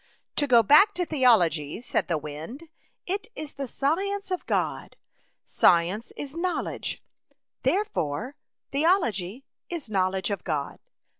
[0.37, 2.63] ''To go back to theology,'* said the wind."
[3.05, 4.95] It is the science of God.
[5.45, 7.03] Science is knowledge,
[7.61, 8.35] therefore
[8.71, 10.79] the ology is knowledge of God.